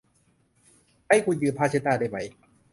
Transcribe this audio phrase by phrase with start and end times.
[1.07, 2.17] ให้คุณยืมผ้าเช็ดหน้าได้ไหม?